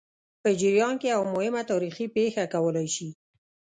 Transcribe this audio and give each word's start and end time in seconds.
په 0.41 0.49
جریان 0.59 0.93
کې 1.01 1.07
یوه 1.15 1.27
مهمه 1.35 1.61
تاریخي 1.71 2.05
پېښه 2.15 2.43
کولای 2.53 2.87
شي. 2.95 3.09